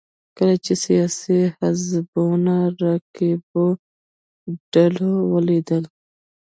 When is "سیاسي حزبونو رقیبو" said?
0.85-3.65